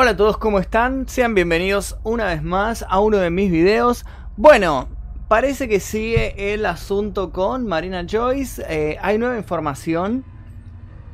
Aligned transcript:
Hola 0.00 0.12
a 0.12 0.16
todos, 0.16 0.38
¿cómo 0.38 0.60
están? 0.60 1.08
Sean 1.08 1.34
bienvenidos 1.34 1.98
una 2.04 2.26
vez 2.26 2.40
más 2.40 2.86
a 2.88 3.00
uno 3.00 3.16
de 3.16 3.30
mis 3.30 3.50
videos. 3.50 4.06
Bueno, 4.36 4.88
parece 5.26 5.68
que 5.68 5.80
sigue 5.80 6.54
el 6.54 6.66
asunto 6.66 7.32
con 7.32 7.66
Marina 7.66 8.06
Joyce. 8.08 8.64
Eh, 8.68 8.96
hay 9.02 9.18
nueva 9.18 9.36
información. 9.36 10.24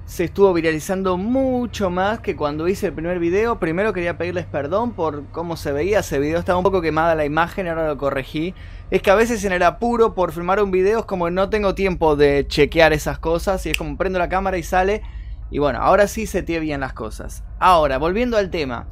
Se 0.04 0.24
estuvo 0.24 0.52
viralizando 0.52 1.16
mucho 1.16 1.88
más 1.88 2.20
que 2.20 2.36
cuando 2.36 2.68
hice 2.68 2.88
el 2.88 2.92
primer 2.92 3.18
video. 3.20 3.58
Primero 3.58 3.94
quería 3.94 4.18
pedirles 4.18 4.44
perdón 4.44 4.92
por 4.92 5.24
cómo 5.30 5.56
se 5.56 5.72
veía 5.72 6.00
ese 6.00 6.18
video. 6.18 6.38
Estaba 6.38 6.58
un 6.58 6.64
poco 6.64 6.82
quemada 6.82 7.14
la 7.14 7.24
imagen, 7.24 7.68
ahora 7.68 7.88
lo 7.88 7.96
corregí. 7.96 8.54
Es 8.90 9.00
que 9.00 9.10
a 9.10 9.14
veces 9.14 9.42
en 9.46 9.52
el 9.52 9.62
apuro 9.62 10.14
por 10.14 10.32
filmar 10.32 10.62
un 10.62 10.70
video 10.70 10.98
es 10.98 11.06
como 11.06 11.30
no 11.30 11.48
tengo 11.48 11.74
tiempo 11.74 12.16
de 12.16 12.44
chequear 12.46 12.92
esas 12.92 13.18
cosas. 13.18 13.64
Y 13.64 13.70
es 13.70 13.78
como 13.78 13.96
prendo 13.96 14.18
la 14.18 14.28
cámara 14.28 14.58
y 14.58 14.62
sale 14.62 15.00
y 15.50 15.58
bueno, 15.58 15.80
ahora 15.80 16.08
sí 16.08 16.26
se 16.26 16.42
tiene 16.42 16.60
bien 16.60 16.80
las 16.80 16.92
cosas. 16.92 17.42
Ahora, 17.58 17.98
volviendo 17.98 18.36
al 18.36 18.50
tema. 18.50 18.86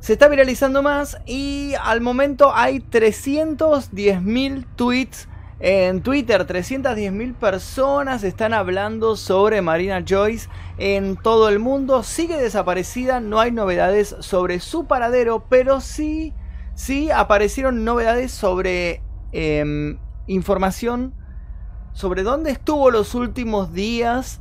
Se 0.00 0.12
está 0.12 0.28
viralizando 0.28 0.82
más 0.82 1.18
y 1.26 1.72
al 1.82 2.00
momento 2.00 2.54
hay 2.54 2.78
310.000 2.78 4.66
tweets 4.76 5.28
en 5.60 6.02
Twitter. 6.02 6.46
310.000 6.46 7.34
personas 7.34 8.22
están 8.22 8.54
hablando 8.54 9.16
sobre 9.16 9.60
Marina 9.60 10.04
Joyce 10.06 10.48
en 10.78 11.16
todo 11.16 11.48
el 11.48 11.58
mundo. 11.58 12.04
Sigue 12.04 12.36
desaparecida, 12.36 13.20
no 13.20 13.40
hay 13.40 13.50
novedades 13.50 14.14
sobre 14.20 14.60
su 14.60 14.86
paradero, 14.86 15.46
pero 15.48 15.80
sí, 15.80 16.32
sí 16.74 17.10
aparecieron 17.10 17.84
novedades 17.84 18.30
sobre 18.30 19.02
em, 19.32 19.98
información 20.28 21.14
sobre 21.92 22.22
dónde 22.22 22.52
estuvo 22.52 22.92
los 22.92 23.16
últimos 23.16 23.72
días 23.72 24.40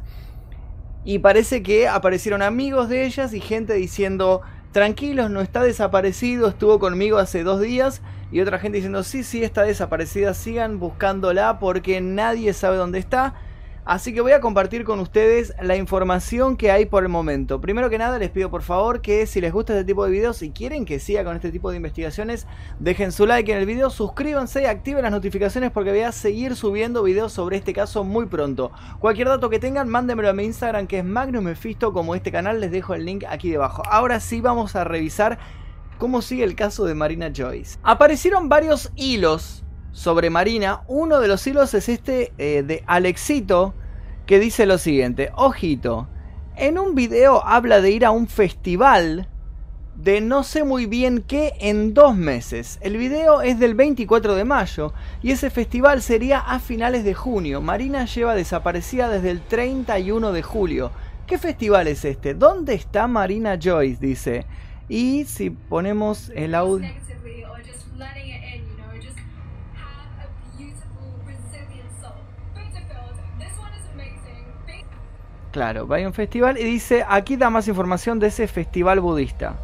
y 1.08 1.20
parece 1.20 1.64
que 1.64 1.88
aparecieron 1.88 2.42
amigos 2.42 2.90
de 2.90 3.06
ellas 3.06 3.34
y 3.34 3.40
gente 3.40 3.76
diciendo, 3.76 4.42
tranquilos, 4.74 5.32
no 5.32 5.40
está 5.40 5.64
desaparecido, 5.64 6.50
estuvo 6.50 6.80
conmigo 6.80 7.18
hace 7.18 7.44
dos 7.44 7.62
días. 7.62 8.02
Y 8.30 8.41
otra 8.41 8.60
gente 8.60 8.80
diciendo, 8.80 9.04
sí, 9.04 9.24
sí, 9.24 9.41
está 9.41 9.62
desaparecida, 9.62 10.34
sigan 10.34 10.80
buscándola 10.82 11.60
porque 11.60 12.02
nadie 12.02 12.52
sabe 12.52 12.76
dónde 12.76 12.99
está. 12.99 13.36
Así 13.88 14.13
que 14.13 14.20
voy 14.20 14.34
a 14.34 14.41
compartir 14.41 14.84
con 14.84 14.99
ustedes 14.99 15.54
la 15.62 15.77
información 15.77 16.57
que 16.57 16.71
hay 16.71 16.88
por 16.88 17.04
el 17.04 17.10
momento. 17.10 17.62
Primero 17.62 17.90
que 17.90 17.98
nada 17.98 18.20
les 18.20 18.30
pido 18.30 18.52
por 18.52 18.62
favor 18.62 18.99
que 18.99 19.26
si 19.26 19.40
les 19.40 19.54
gusta 19.54 19.71
este 19.71 19.85
tipo 19.85 20.04
de 20.04 20.12
videos 20.12 20.41
y 20.41 20.52
quieren 20.52 20.84
que 20.84 20.99
siga 20.99 21.24
con 21.24 21.38
este 21.38 21.54
tipo 21.54 21.71
de 21.71 21.77
investigaciones, 21.77 22.48
dejen 22.80 23.13
su 23.13 23.26
like 23.26 23.49
en 23.49 23.60
el 23.60 23.65
video, 23.65 23.90
suscríbanse 23.90 24.63
y 24.63 24.65
activen 24.65 25.04
las 25.04 25.13
notificaciones 25.13 25.71
porque 25.71 25.91
voy 25.91 26.02
a 26.02 26.12
seguir 26.12 26.58
subiendo 26.58 27.02
videos 27.02 27.32
sobre 27.32 27.55
este 27.55 27.71
caso 27.71 28.04
muy 28.04 28.26
pronto. 28.26 28.74
Cualquier 28.99 29.30
dato 29.30 29.49
que 29.49 29.58
tengan, 29.58 29.88
mándenmelo 29.88 30.32
a 30.32 30.34
mi 30.34 30.43
Instagram 30.43 30.85
que 30.85 30.99
es 30.99 31.05
Magnus 31.05 31.43
Mephisto, 31.43 31.93
como 31.93 32.13
este 32.13 32.30
canal 32.30 32.60
les 32.60 32.71
dejo 32.71 32.93
el 32.93 33.05
link 33.05 33.24
aquí 33.30 33.49
debajo. 33.52 33.84
Ahora 33.90 34.20
sí 34.20 34.41
vamos 34.41 34.76
a 34.76 34.84
revisar 34.84 35.40
cómo 35.98 36.21
sigue 36.21 36.43
el 36.43 36.55
caso 36.55 36.84
de 36.84 36.93
Marina 36.93 37.32
Joyce. 37.34 37.80
Aparecieron 37.84 38.49
varios 38.49 38.91
hilos 38.98 39.63
sobre 39.98 40.29
Marina. 40.29 40.81
Uno 40.87 41.20
de 41.20 41.27
los 41.27 41.45
hilos 41.48 41.73
es 41.73 41.90
este 41.90 42.31
eh, 42.37 42.62
de 42.62 42.84
Alexito, 42.85 43.73
que 44.27 44.40
dice 44.40 44.67
lo 44.67 44.77
siguiente, 44.77 45.31
ojito, 45.35 46.07
en 46.55 46.77
un 46.77 46.93
video 46.93 47.43
habla 47.43 47.81
de 47.81 47.90
ir 47.90 48.05
a 48.05 48.12
un 48.12 48.27
festival 48.27 49.27
de 49.95 50.21
no 50.21 50.43
sé 50.43 50.63
muy 50.63 50.85
bien 50.85 51.23
qué 51.27 51.53
en 51.59 51.95
dos 51.95 52.15
meses. 52.15 52.77
El 52.81 52.98
video 52.98 53.41
es 53.41 53.57
del 53.57 53.73
24 53.73 54.35
de 54.35 54.45
mayo 54.45 54.93
y 55.23 55.31
ese 55.31 55.49
festival 55.49 56.03
sería 56.03 56.40
a 56.40 56.59
finales 56.59 57.03
de 57.03 57.15
junio. 57.15 57.59
Marina 57.62 58.05
lleva 58.05 58.35
desaparecida 58.35 59.09
desde 59.09 59.31
el 59.31 59.41
31 59.41 60.31
de 60.31 60.43
julio. 60.43 60.91
¿Qué 61.25 61.40
festival 61.40 61.87
es 61.87 62.05
este? 62.05 62.35
¿Dónde 62.35 62.75
está 62.75 63.07
Marina 63.07 63.57
Joyce? 63.59 63.99
Dice. 63.99 64.45
Y 64.88 65.25
si 65.25 65.50
ponemos 65.50 66.31
el 66.35 66.53
audio... 66.53 66.88
Claro, 75.57 75.88
va 75.88 75.97
a 75.97 76.06
un 76.06 76.13
festival 76.13 76.59
y 76.59 76.63
dice, 76.63 77.03
aquí 77.09 77.35
da 77.35 77.50
más 77.50 77.68
información 77.68 78.19
de 78.19 78.28
ese 78.28 78.47
festival 78.47 79.00
budista. 79.00 79.56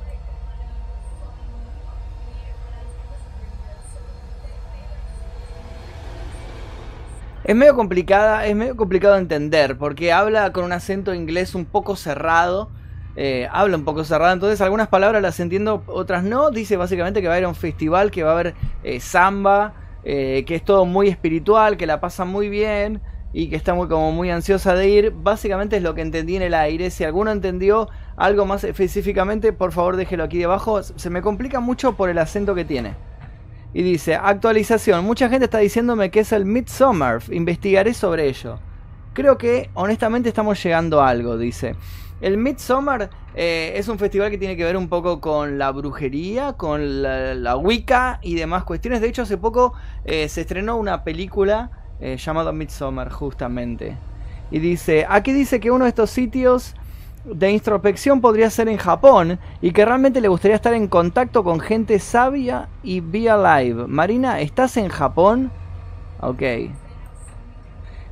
Es 7.44 7.56
medio 7.56 7.76
complicada, 7.76 8.48
es 8.48 8.56
medio 8.56 8.76
complicado 8.76 9.14
de 9.14 9.20
entender, 9.20 9.78
porque 9.78 10.12
habla 10.12 10.52
con 10.52 10.64
un 10.64 10.72
acento 10.72 11.14
inglés 11.14 11.54
un 11.54 11.66
poco 11.66 11.96
cerrado. 11.96 12.72
Eh, 13.16 13.48
habla 13.52 13.78
un 13.78 13.86
poco 13.86 14.04
cerrado, 14.04 14.34
entonces 14.34 14.62
algunas 14.62 14.88
palabras 14.88 15.22
las 15.22 15.40
entiendo, 15.40 15.84
otras 15.86 16.24
no. 16.24 16.50
Dice 16.50 16.76
básicamente 16.76 17.22
que 17.22 17.28
va 17.28 17.36
a 17.36 17.38
ir 17.38 17.46
a 17.46 17.50
un 17.50 17.54
festival, 17.54 18.10
que 18.10 18.24
va 18.24 18.32
a 18.32 18.34
haber 18.34 18.56
eh, 18.84 19.00
samba, 19.00 19.76
eh, 20.04 20.44
que 20.48 20.56
es 20.56 20.66
todo 20.66 20.86
muy 20.86 21.08
espiritual, 21.10 21.78
que 21.78 21.86
la 21.86 22.02
pasa 22.02 22.26
muy 22.26 22.50
bien 22.50 23.00
y 23.34 23.50
que 23.50 23.56
está 23.56 23.74
muy 23.74 23.88
como 23.88 24.12
muy 24.12 24.30
ansiosa 24.30 24.76
de 24.76 24.88
ir. 24.88 25.12
Básicamente 25.12 25.78
es 25.78 25.84
lo 25.84 25.96
que 25.96 26.02
entendí 26.02 26.36
en 26.36 26.44
el 26.44 26.54
aire. 26.54 26.92
Si 26.92 27.04
alguno 27.04 27.32
entendió 27.32 27.90
algo 28.16 28.46
más 28.46 28.64
específicamente, 28.64 29.52
por 29.52 29.72
favor 29.72 29.98
déjelo 29.98 30.24
aquí 30.24 30.38
debajo. 30.38 30.84
Se 30.84 31.10
me 31.10 31.24
complica 31.24 31.60
mucho 31.60 31.98
por 31.98 32.10
el 32.10 32.20
acento 32.20 32.54
que 32.54 32.64
tiene. 32.64 32.94
Y 33.74 33.82
dice, 33.82 34.16
actualización. 34.16 35.04
Mucha 35.04 35.30
gente 35.30 35.46
está 35.46 35.58
diciéndome 35.58 36.12
que 36.12 36.20
es 36.20 36.32
el 36.32 36.46
Midsummer. 36.46 37.24
Investigaré 37.32 37.96
sobre 37.96 38.28
ello. 38.28 38.60
Creo 39.14 39.38
que 39.40 39.72
honestamente 39.74 40.30
estamos 40.30 40.62
llegando 40.64 41.02
a 41.02 41.10
algo, 41.10 41.38
dice. 41.38 41.76
El 42.22 42.38
Midsummer 42.38 43.10
eh, 43.36 43.74
es 43.76 43.88
un 43.88 43.98
festival 43.98 44.30
que 44.30 44.38
tiene 44.38 44.56
que 44.56 44.64
ver 44.64 44.78
un 44.78 44.90
poco 44.90 45.20
con 45.20 45.58
la 45.58 45.72
brujería, 45.72 46.54
con 46.54 47.02
la, 47.02 47.58
Wicca 47.58 48.20
y 48.22 48.36
demás 48.36 48.64
cuestiones. 48.64 49.02
De 49.02 49.08
hecho, 49.08 49.24
hace 49.24 49.38
poco 49.38 49.74
eh, 50.06 50.30
se 50.30 50.42
estrenó 50.42 50.78
una 50.78 51.04
película 51.04 51.72
eh, 52.04 52.18
llamado 52.18 52.52
Midsommar 52.52 53.10
justamente. 53.10 53.96
Y 54.52 54.60
dice, 54.60 55.06
aquí 55.08 55.32
dice 55.32 55.62
que 55.62 55.72
uno 55.72 55.86
de 55.86 55.90
estos 55.90 56.10
sitios 56.10 56.76
de 57.24 57.50
introspección 57.50 58.20
podría 58.20 58.50
ser 58.50 58.68
en 58.68 58.76
Japón 58.76 59.40
y 59.62 59.72
que 59.72 59.86
realmente 59.86 60.20
le 60.20 60.28
gustaría 60.28 60.56
estar 60.56 60.74
en 60.74 60.90
contacto 60.90 61.46
con 61.46 61.62
gente 61.62 61.98
sabia 62.00 62.68
y 62.84 63.00
vía 63.00 63.38
live. 63.38 63.88
Marina, 63.88 64.42
¿estás 64.42 64.76
en 64.76 64.90
Japón? 64.90 65.50
Ok. 66.20 66.42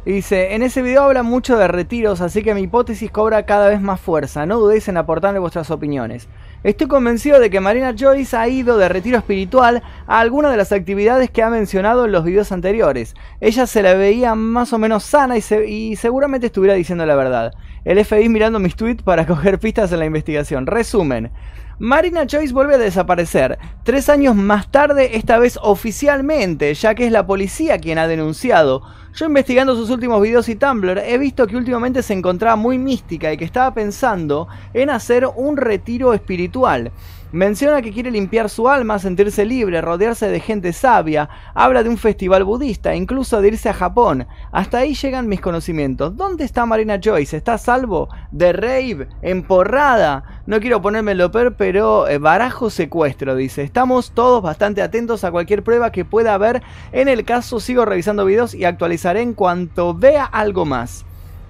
Y 0.06 0.12
dice, 0.12 0.56
en 0.56 0.63
ese 0.63 0.81
video 0.81 1.03
habla 1.03 1.22
mucho 1.22 1.58
de 1.58 1.68
retiros, 1.68 2.22
así 2.22 2.41
que 2.44 2.56
mi 2.56 2.62
hipótesis 2.62 3.12
cobra 3.12 3.46
cada 3.46 3.68
vez 3.68 3.81
más 3.81 4.00
fuerza. 4.00 4.46
No 4.46 4.58
dudéis 4.58 4.88
en 4.88 4.96
aportarle 4.96 5.40
vuestras 5.40 5.69
opiniones. 5.69 6.29
Estoy 6.63 6.88
convencido 6.88 7.39
de 7.39 7.49
que 7.49 7.59
Marina 7.59 7.95
Joyce 7.97 8.38
ha 8.38 8.47
ido 8.47 8.77
de 8.77 8.88
retiro 8.88 9.17
espiritual 9.17 9.81
a 10.05 10.19
alguna 10.19 10.51
de 10.51 10.57
las 10.57 10.72
actividades 10.72 11.31
que 11.31 11.41
ha 11.41 11.49
mencionado 11.49 12.05
en 12.05 12.11
los 12.11 12.23
videos 12.23 12.51
anteriores. 12.51 13.16
Ella 13.39 13.66
se 13.66 13.81
la 13.81 13.95
veía 13.95 14.35
más 14.35 14.72
o 14.72 14.77
menos 14.77 15.03
sana 15.03 15.38
y, 15.39 15.44
y 15.66 15.95
seguramente 15.95 16.45
estuviera 16.47 16.75
diciendo 16.75 17.03
la 17.07 17.16
verdad. 17.16 17.51
El 17.83 18.05
FBI 18.05 18.29
mirando 18.29 18.59
mis 18.59 18.75
tweets 18.75 19.01
para 19.01 19.25
coger 19.27 19.57
pistas 19.57 19.91
en 19.91 19.99
la 19.99 20.05
investigación. 20.05 20.67
Resumen. 20.67 21.31
Marina 21.79 22.27
Joyce 22.29 22.53
vuelve 22.53 22.75
a 22.75 22.78
desaparecer, 22.78 23.57
tres 23.83 24.07
años 24.07 24.35
más 24.35 24.69
tarde, 24.69 25.17
esta 25.17 25.39
vez 25.39 25.57
oficialmente, 25.63 26.75
ya 26.75 26.93
que 26.93 27.07
es 27.07 27.11
la 27.11 27.25
policía 27.25 27.79
quien 27.79 27.97
ha 27.97 28.07
denunciado. 28.07 28.83
Yo 29.13 29.25
investigando 29.25 29.75
sus 29.75 29.89
últimos 29.89 30.22
videos 30.22 30.47
y 30.47 30.55
Tumblr 30.55 30.99
he 30.99 31.17
visto 31.17 31.45
que 31.45 31.57
últimamente 31.57 32.01
se 32.01 32.13
encontraba 32.13 32.55
muy 32.55 32.77
mística 32.77 33.31
y 33.31 33.38
que 33.38 33.44
estaba 33.44 33.73
pensando 33.73 34.47
en 34.73 34.89
hacer 34.89 35.27
un 35.35 35.57
retiro 35.57 36.13
espiritual. 36.13 36.91
Menciona 37.31 37.81
que 37.81 37.93
quiere 37.93 38.11
limpiar 38.11 38.49
su 38.49 38.67
alma, 38.67 38.99
sentirse 38.99 39.45
libre, 39.45 39.79
rodearse 39.79 40.27
de 40.27 40.41
gente 40.41 40.73
sabia, 40.73 41.29
habla 41.53 41.81
de 41.81 41.87
un 41.87 41.97
festival 41.97 42.43
budista, 42.43 42.93
incluso 42.93 43.41
de 43.41 43.47
irse 43.47 43.69
a 43.69 43.73
Japón. 43.73 44.27
Hasta 44.51 44.79
ahí 44.79 44.95
llegan 44.95 45.29
mis 45.29 45.39
conocimientos. 45.39 46.17
¿Dónde 46.17 46.43
está 46.43 46.65
Marina 46.65 46.99
Joyce? 47.01 47.37
¿Está 47.37 47.53
a 47.53 47.57
salvo? 47.57 48.09
¿De 48.31 48.51
rave? 48.51 49.07
¿Emporrada? 49.21 50.41
No 50.45 50.59
quiero 50.59 50.81
ponerme 50.81 51.15
lo 51.15 51.31
peor, 51.31 51.55
pero 51.55 52.09
eh, 52.09 52.17
barajo 52.17 52.69
secuestro, 52.69 53.35
dice. 53.35 53.63
Estamos 53.63 54.11
todos 54.11 54.43
bastante 54.43 54.81
atentos 54.81 55.23
a 55.23 55.31
cualquier 55.31 55.63
prueba 55.63 55.93
que 55.93 56.03
pueda 56.03 56.34
haber. 56.34 56.61
En 56.91 57.07
el 57.07 57.23
caso 57.23 57.61
sigo 57.61 57.85
revisando 57.85 58.25
videos 58.25 58.53
y 58.53 58.66
actualizaré 58.66 59.22
en 59.22 59.34
cuanto 59.34 59.93
vea 59.93 60.25
algo 60.25 60.66
más. 60.66 61.05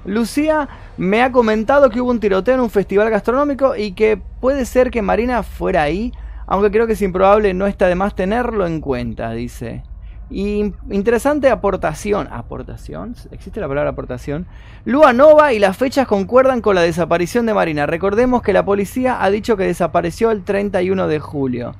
Lucía 0.05 0.67
me 0.97 1.21
ha 1.21 1.31
comentado 1.31 1.89
que 1.89 2.01
hubo 2.01 2.09
un 2.09 2.19
tiroteo 2.19 2.55
en 2.55 2.61
un 2.61 2.69
festival 2.69 3.09
gastronómico 3.09 3.75
y 3.75 3.93
que 3.93 4.17
puede 4.39 4.65
ser 4.65 4.91
que 4.91 5.01
Marina 5.01 5.43
fuera 5.43 5.83
ahí, 5.83 6.11
aunque 6.47 6.71
creo 6.71 6.87
que 6.87 6.93
es 6.93 7.01
improbable, 7.01 7.53
no 7.53 7.67
está 7.67 7.87
de 7.87 7.95
más 7.95 8.15
tenerlo 8.15 8.65
en 8.65 8.81
cuenta, 8.81 9.31
dice. 9.31 9.83
Y 10.29 10.73
interesante 10.89 11.49
aportación. 11.49 12.29
¿Aportación? 12.31 13.15
¿Existe 13.31 13.59
la 13.59 13.67
palabra 13.67 13.91
aportación? 13.91 14.47
Lua 14.85 15.11
Nova 15.11 15.51
y 15.51 15.59
las 15.59 15.75
fechas 15.75 16.07
concuerdan 16.07 16.61
con 16.61 16.73
la 16.73 16.81
desaparición 16.81 17.45
de 17.45 17.53
Marina. 17.53 17.85
Recordemos 17.85 18.41
que 18.41 18.53
la 18.53 18.63
policía 18.63 19.21
ha 19.21 19.29
dicho 19.29 19.57
que 19.57 19.65
desapareció 19.65 20.31
el 20.31 20.43
31 20.43 21.07
de 21.07 21.19
julio. 21.19 21.75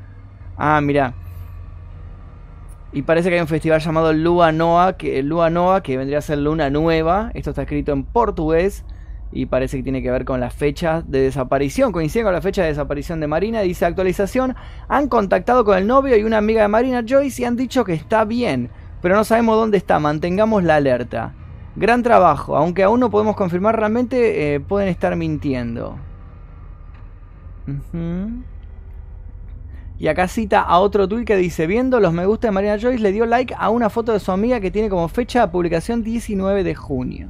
Ah, 0.58 0.82
mira. 0.82 1.14
Y 2.94 3.04
parece 3.04 3.30
que 3.30 3.36
hay 3.36 3.42
un 3.42 3.48
festival 3.48 3.80
llamado 3.80 4.12
Lua 4.12 4.52
Noa, 4.52 4.98
que, 4.98 5.24
Lua 5.24 5.50
Noa, 5.50 5.82
que 5.82 5.98
vendría 5.98 6.18
a 6.18 6.22
ser 6.22 6.40
Luna 6.40 6.70
Nueva. 6.70 7.32
Esto 7.34 7.52
está 7.52 7.62
escrito 7.64 7.94
en 7.94 8.04
portugués. 8.04 8.84
y 9.32 9.46
parece 9.46 9.78
que 9.78 9.84
tiene 9.84 10.02
que 10.02 10.12
ver 10.12 10.26
con 10.26 10.42
la 10.42 10.50
fecha 10.50 11.02
de 11.02 11.22
desaparición, 11.22 11.94
coincide 11.94 12.24
con 12.24 12.34
la 12.34 12.42
fecha 12.42 12.64
de 12.64 12.68
desaparición 12.68 13.22
de 13.22 13.28
Marina, 13.28 13.62
dice 13.62 13.86
actualización, 13.86 14.56
han 14.90 15.08
contactado 15.08 15.64
con 15.64 15.78
el 15.78 15.88
novio 15.88 16.18
y 16.18 16.24
una 16.24 16.38
amiga 16.38 16.64
de 16.64 16.68
Marina 16.68 17.02
Joyce 17.08 17.42
y 17.42 17.46
han 17.46 17.56
dicho 17.56 17.86
que 17.86 17.94
está 17.94 18.26
bien, 18.26 18.70
pero 19.02 19.16
no 19.16 19.24
sabemos 19.24 19.56
dónde 19.56 19.78
está, 19.78 20.00
mantengamos 20.00 20.64
la 20.64 20.76
alerta. 20.76 21.34
Gran 21.78 22.04
trabajo, 22.04 22.58
aunque 22.58 22.84
aún 22.84 23.00
no 23.00 23.10
podemos 23.10 23.38
confirmar 23.38 23.78
realmente, 23.80 24.56
eh, 24.56 24.60
pueden 24.60 24.90
estar 24.90 25.16
mintiendo. 25.16 25.98
Y 30.02 30.08
acá 30.08 30.28
cita 30.28 30.62
a 30.62 30.80
otro 30.80 31.08
tweet 31.08 31.26
que 31.26 31.36
dice, 31.36 31.68
viendo 31.68 32.00
los 32.00 32.12
me 32.12 32.26
gusta 32.26 32.48
de 32.48 32.52
Marina 32.54 32.80
Joyce, 32.80 33.04
le 33.04 33.12
dio 33.12 33.28
like 33.28 33.54
a 33.56 33.70
una 33.70 33.88
foto 33.92 34.12
de 34.12 34.20
su 34.20 34.32
amiga 34.32 34.60
que 34.60 34.72
tiene 34.72 34.90
como 34.90 35.08
fecha 35.08 35.42
de 35.42 35.52
publicación 35.52 36.02
19 36.02 36.64
de 36.64 36.74
junio. 36.74 37.28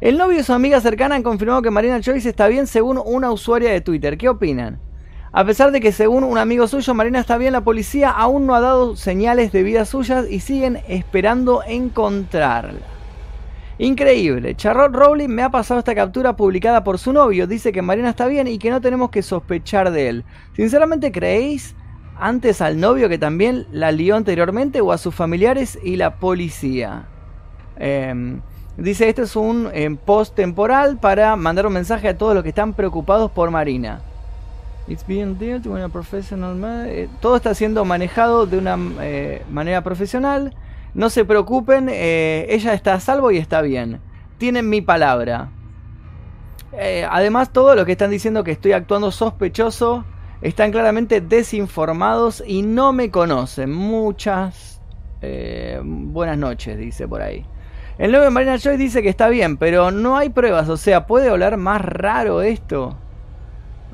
El 0.00 0.16
novio 0.16 0.38
y 0.38 0.44
su 0.44 0.52
amiga 0.52 0.80
cercana 0.80 1.16
han 1.16 1.24
confirmado 1.24 1.62
que 1.62 1.72
Marina 1.72 2.00
Joyce 2.00 2.28
está 2.28 2.46
bien 2.46 2.68
según 2.68 3.02
una 3.04 3.32
usuaria 3.32 3.72
de 3.72 3.80
Twitter. 3.80 4.16
¿Qué 4.16 4.28
opinan? 4.28 4.78
A 5.32 5.44
pesar 5.44 5.72
de 5.72 5.80
que 5.80 5.90
según 5.90 6.22
un 6.22 6.38
amigo 6.38 6.68
suyo 6.68 6.94
Marina 6.94 7.18
está 7.18 7.36
bien, 7.36 7.52
la 7.52 7.64
policía 7.64 8.10
aún 8.10 8.46
no 8.46 8.54
ha 8.54 8.60
dado 8.60 8.94
señales 8.94 9.50
de 9.50 9.64
vida 9.64 9.86
suyas 9.86 10.30
y 10.30 10.38
siguen 10.38 10.78
esperando 10.86 11.64
encontrarla. 11.66 12.95
Increíble, 13.78 14.54
Charlotte 14.56 14.94
Rowling 14.94 15.28
me 15.28 15.42
ha 15.42 15.50
pasado 15.50 15.78
esta 15.80 15.94
captura 15.94 16.34
publicada 16.34 16.82
por 16.82 16.98
su 16.98 17.12
novio, 17.12 17.46
dice 17.46 17.72
que 17.72 17.82
Marina 17.82 18.08
está 18.08 18.26
bien 18.26 18.46
y 18.46 18.58
que 18.58 18.70
no 18.70 18.80
tenemos 18.80 19.10
que 19.10 19.22
sospechar 19.22 19.90
de 19.90 20.08
él. 20.08 20.24
Sinceramente, 20.54 21.12
¿creéis 21.12 21.74
antes 22.18 22.62
al 22.62 22.80
novio 22.80 23.10
que 23.10 23.18
también 23.18 23.66
la 23.72 23.92
lió 23.92 24.16
anteriormente 24.16 24.80
o 24.80 24.92
a 24.92 24.98
sus 24.98 25.14
familiares 25.14 25.78
y 25.84 25.96
la 25.96 26.16
policía? 26.16 27.04
Em, 27.78 28.40
dice, 28.78 29.10
este 29.10 29.22
es 29.22 29.36
un 29.36 29.68
em, 29.74 29.98
post 29.98 30.34
temporal 30.34 30.98
para 30.98 31.36
mandar 31.36 31.66
un 31.66 31.74
mensaje 31.74 32.08
a 32.08 32.16
todos 32.16 32.32
los 32.32 32.42
que 32.42 32.48
están 32.48 32.72
preocupados 32.72 33.30
por 33.30 33.50
Marina. 33.50 34.00
It's 34.88 35.02
a 35.02 35.88
professional 35.88 36.86
eh, 36.86 37.08
todo 37.20 37.36
está 37.36 37.54
siendo 37.54 37.84
manejado 37.84 38.46
de 38.46 38.56
una 38.56 38.78
eh, 39.00 39.42
manera 39.50 39.82
profesional. 39.82 40.54
No 40.96 41.10
se 41.10 41.26
preocupen, 41.26 41.90
eh, 41.90 42.46
ella 42.48 42.72
está 42.72 42.94
a 42.94 43.00
salvo 43.00 43.30
y 43.30 43.36
está 43.36 43.60
bien. 43.60 44.00
Tienen 44.38 44.70
mi 44.70 44.80
palabra. 44.80 45.50
Eh, 46.72 47.06
además, 47.10 47.52
todo 47.52 47.74
lo 47.74 47.84
que 47.84 47.92
están 47.92 48.10
diciendo 48.10 48.42
que 48.42 48.52
estoy 48.52 48.72
actuando 48.72 49.10
sospechoso 49.10 50.06
están 50.40 50.72
claramente 50.72 51.20
desinformados 51.20 52.42
y 52.46 52.62
no 52.62 52.94
me 52.94 53.10
conocen. 53.10 53.74
Muchas 53.74 54.80
eh, 55.20 55.82
buenas 55.84 56.38
noches, 56.38 56.78
dice 56.78 57.06
por 57.06 57.20
ahí. 57.20 57.44
El 57.98 58.10
nuevo 58.10 58.30
Marina 58.30 58.52
Joyce 58.52 58.78
dice 58.78 59.02
que 59.02 59.10
está 59.10 59.28
bien, 59.28 59.58
pero 59.58 59.90
no 59.90 60.16
hay 60.16 60.30
pruebas. 60.30 60.66
O 60.70 60.78
sea, 60.78 61.06
¿puede 61.06 61.28
hablar 61.28 61.58
más 61.58 61.82
raro 61.82 62.40
esto? 62.40 62.96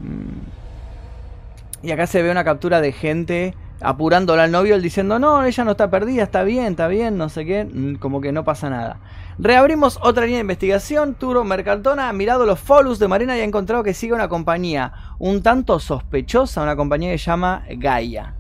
Mm. 0.00 1.84
Y 1.84 1.90
acá 1.90 2.06
se 2.06 2.22
ve 2.22 2.31
una 2.31 2.44
captura 2.44 2.81
de 2.81 2.93
gente 2.93 3.56
apurándola 3.82 4.44
al 4.44 4.50
novio, 4.50 4.75
él 4.75 4.82
diciendo, 4.82 5.19
no, 5.19 5.44
ella 5.44 5.64
no 5.64 5.73
está 5.73 5.90
perdida, 5.90 6.23
está 6.23 6.43
bien, 6.43 6.73
está 6.73 6.88
bien, 6.88 7.17
no 7.17 7.29
sé 7.29 7.44
qué, 7.44 7.64
mm, 7.64 7.96
como 7.96 8.20
que 8.20 8.32
no 8.32 8.44
pasa 8.44 8.70
nada. 8.70 9.00
Reabrimos 9.38 9.99
otra 10.02 10.25
línea 10.25 10.38
de 10.38 10.43
investigación, 10.43 11.14
Turo 11.14 11.44
Mercantona 11.44 12.08
ha 12.08 12.12
mirado 12.12 12.46
los 12.46 12.61
follows 12.61 12.99
de 12.99 13.08
Marina 13.08 13.37
y 13.37 13.40
ha 13.40 13.44
encontrado 13.44 13.82
que 13.82 13.94
sigue 13.94 14.12
una 14.12 14.29
compañía 14.29 14.93
un 15.19 15.43
tanto 15.43 15.79
sospechosa, 15.79 16.62
una 16.62 16.76
compañía 16.76 17.11
que 17.11 17.19
se 17.19 17.25
llama 17.26 17.64
Gaia. 17.76 18.34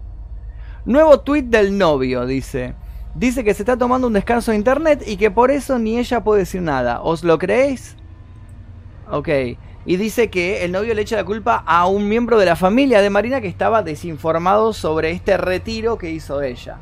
Nuevo 0.84 1.20
tweet 1.20 1.44
del 1.44 1.78
novio, 1.78 2.26
dice. 2.26 2.74
Dice 3.14 3.44
que 3.44 3.54
se 3.54 3.62
está 3.62 3.76
tomando 3.76 4.06
un 4.06 4.12
descanso 4.14 4.50
de 4.50 4.56
internet 4.56 5.02
y 5.06 5.16
que 5.16 5.30
por 5.30 5.50
eso 5.50 5.78
ni 5.78 5.98
ella 5.98 6.24
puede 6.24 6.40
decir 6.40 6.62
nada. 6.62 7.02
¿Os 7.02 7.24
lo 7.24 7.38
creéis? 7.38 7.96
Ok 9.10 9.28
y 9.84 9.96
dice 9.96 10.30
que 10.30 10.64
el 10.64 10.72
novio 10.72 10.94
le 10.94 11.02
echa 11.02 11.16
la 11.16 11.24
culpa 11.24 11.62
a 11.66 11.86
un 11.86 12.08
miembro 12.08 12.38
de 12.38 12.46
la 12.46 12.56
familia 12.56 13.00
de 13.00 13.10
Marina 13.10 13.40
que 13.40 13.48
estaba 13.48 13.82
desinformado 13.82 14.72
sobre 14.72 15.10
este 15.10 15.36
retiro 15.36 15.98
que 15.98 16.10
hizo 16.10 16.40
ella. 16.42 16.78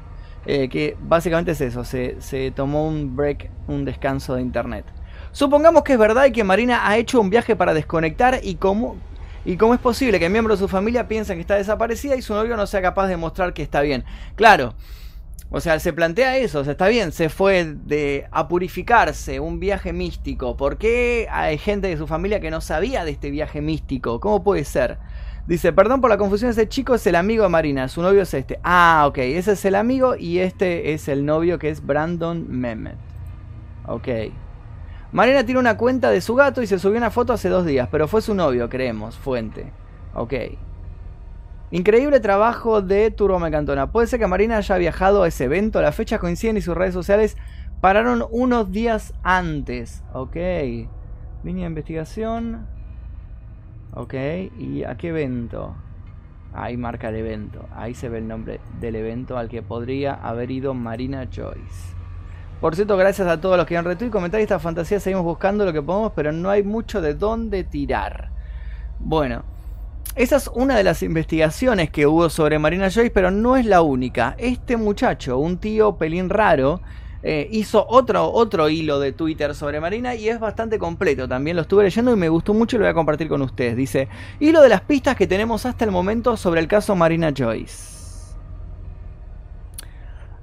Eh, 0.47 0.69
que 0.71 0.97
básicamente 1.03 1.53
es 1.53 1.61
eso, 1.61 1.85
se, 1.85 2.53
tomó 2.57 2.87
un 2.87 3.15
break, 3.15 3.51
un 3.69 3.85
descanso 3.85 4.35
de 4.35 4.43
internet. 4.43 4.87
Supongamos 5.33 5.83
que 5.83 5.93
es 5.93 5.99
verdad 5.99 6.25
y 6.25 6.33
que 6.33 6.45
Marina 6.45 6.89
ha 6.89 6.97
hecho 6.97 7.21
un 7.21 7.29
viaje 7.29 7.55
para 7.57 7.75
desconectar 7.75 8.41
y 8.43 8.55
cómo, 8.55 8.97
y 9.45 9.57
cómo 9.57 9.75
es 9.75 9.81
posible 9.81 10.19
que 10.19 10.31
miembro 10.31 10.55
de 10.55 10.59
su 10.59 10.67
familia 10.67 11.07
piensa 11.09 11.35
que 11.35 11.43
está 11.43 11.57
desaparecida 11.57 12.17
y 12.17 12.23
su 12.23 12.33
novio 12.33 12.57
no 12.57 12.67
sea 12.67 12.81
capaz 12.81 13.07
de 13.09 13.19
mostrar 13.19 13.53
que 13.53 13.63
está 13.63 13.83
bien. 13.83 14.03
Claro, 14.35 14.75
o 15.53 15.61
sea, 15.61 15.81
se 15.81 15.93
plantea 15.93 16.37
eso, 16.37 16.61
o 16.61 16.65
sea, 16.65 16.73
está 16.73 16.87
bien, 16.87 17.11
se 17.11 17.29
fue 17.29 17.65
de 17.65 18.27
a 18.31 18.47
purificarse, 18.47 19.41
un 19.41 19.59
viaje 19.59 19.93
místico. 19.93 20.57
¿Por 20.57 20.79
qué 20.79 21.27
hay 21.31 21.59
gente 21.59 21.89
de 21.89 21.97
su 21.97 22.07
familia 22.07 22.41
que 22.41 22.53
no 22.53 22.61
sabía 22.61 23.05
de 23.05 23.11
este 23.11 23.31
viaje 23.31 23.61
místico? 23.61 24.21
¿Cómo 24.21 24.45
puede 24.45 24.65
ser? 24.65 24.99
Dice, 25.49 25.73
perdón 25.73 26.01
por 26.01 26.09
la 26.09 26.19
confusión, 26.19 26.53
ese 26.53 26.69
chico 26.69 26.95
es 26.95 27.05
el 27.09 27.17
amigo 27.17 27.43
de 27.43 27.49
Marina, 27.49 27.89
su 27.89 28.01
novio 28.01 28.23
es 28.23 28.33
este. 28.33 28.61
Ah, 28.63 29.07
ok, 29.09 29.19
ese 29.19 29.53
es 29.53 29.65
el 29.65 29.75
amigo 29.75 30.15
y 30.15 30.39
este 30.39 30.93
es 30.93 31.09
el 31.09 31.27
novio 31.27 31.59
que 31.59 31.69
es 31.69 31.85
Brandon 31.85 32.47
Mehmet. 32.49 32.97
Ok. 33.87 34.09
Marina 35.11 35.45
tiene 35.45 35.59
una 35.59 35.77
cuenta 35.77 36.11
de 36.11 36.21
su 36.21 36.37
gato 36.37 36.63
y 36.63 36.69
se 36.69 36.79
subió 36.79 36.99
una 36.99 37.11
foto 37.11 37.33
hace 37.33 37.49
dos 37.49 37.67
días, 37.67 37.89
pero 37.91 38.07
fue 38.07 38.23
su 38.23 38.35
novio, 38.37 38.69
creemos, 38.69 39.19
fuente. 39.19 39.73
Ok. 40.15 40.35
Increíble 41.73 42.19
trabajo 42.19 42.83
de 42.83 43.13
Turbo 43.13 43.39
Mecantona. 43.39 43.93
Puede 43.93 44.09
ser 44.09 44.19
que 44.19 44.27
Marina 44.27 44.57
haya 44.57 44.77
viajado 44.77 45.23
a 45.23 45.29
ese 45.29 45.45
evento. 45.45 45.81
Las 45.81 45.95
fechas 45.95 46.19
coinciden 46.19 46.57
y 46.57 46.63
sus 46.63 46.77
redes 46.77 46.95
sociales 46.95 47.37
pararon 47.81 48.25
unos 48.31 48.73
días 48.73 49.15
antes. 49.23 50.03
Ok. 50.13 50.35
Línea 51.45 51.65
de 51.65 51.69
investigación. 51.69 52.67
Ok. 53.95 54.15
¿Y 54.59 54.83
a 54.83 54.97
qué 54.97 55.09
evento? 55.11 55.77
Ahí 56.53 56.77
marca 56.77 57.11
el 57.11 57.17
evento. 57.17 57.69
Ahí 57.77 57.95
se 57.95 58.09
ve 58.09 58.19
el 58.19 58.27
nombre 58.27 58.61
del 58.81 58.97
evento 58.97 59.39
al 59.39 59.49
que 59.49 59.63
podría 59.63 60.15
haber 60.15 60.51
ido 60.51 60.75
Marina 60.75 61.29
Joyce. 61.33 61.95
Por 62.61 62.75
cierto, 62.75 62.97
gracias 62.97 63.29
a 63.29 63.41
todos 63.41 63.57
los 63.57 63.65
que 63.67 63.77
han 63.77 63.85
retweet 63.85 64.09
y 64.09 64.11
comentar 64.11 64.41
esta 64.41 64.59
fantasía. 64.59 64.99
Seguimos 64.99 65.25
buscando 65.25 65.65
lo 65.65 65.73
que 65.73 65.83
podemos, 65.83 66.13
pero 66.17 66.33
no 66.33 66.51
hay 66.51 66.65
mucho 66.65 67.01
de 67.01 67.15
dónde 67.15 67.63
tirar. 67.63 68.33
Bueno. 68.99 69.60
Esa 70.17 70.37
es 70.37 70.51
una 70.53 70.77
de 70.77 70.85
las 70.85 71.03
investigaciones 71.03 71.91
que 71.91 72.07
hubo 72.07 72.29
sobre 72.31 72.59
Marina 72.59 72.91
Joyce, 72.91 73.11
pero 73.11 73.31
no 73.31 73.57
es 73.57 73.65
la 73.65 73.81
única. 73.83 74.35
Este 74.39 74.77
muchacho, 74.77 75.39
un 75.39 75.59
tío 75.59 75.97
pelín 75.97 76.29
raro, 76.29 76.81
eh, 77.23 77.49
hizo 77.53 77.87
otro, 77.87 78.33
otro 78.33 78.69
hilo 78.71 78.99
de 78.99 79.13
Twitter 79.13 79.55
sobre 79.55 79.79
Marina 79.79 80.15
y 80.15 80.29
es 80.29 80.41
bastante 80.41 80.79
completo. 80.79 81.29
También 81.29 81.57
lo 81.57 81.63
estuve 81.63 81.85
leyendo 81.85 82.13
y 82.13 82.17
me 82.17 82.29
gustó 82.29 82.55
mucho 82.55 82.77
y 82.77 82.79
lo 82.79 82.87
voy 82.87 82.91
a 82.91 82.95
compartir 82.95 83.29
con 83.29 83.43
ustedes. 83.43 83.77
Dice, 83.77 84.09
hilo 84.41 84.63
de 84.63 84.69
las 84.71 84.81
pistas 84.81 85.17
que 85.17 85.27
tenemos 85.27 85.67
hasta 85.67 85.85
el 85.85 85.91
momento 85.91 86.37
sobre 86.37 86.61
el 86.61 86.69
caso 86.69 86.97
Marina 86.97 87.33
Joyce. 87.37 88.01